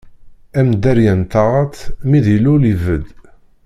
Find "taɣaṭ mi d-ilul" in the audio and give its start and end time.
1.31-2.63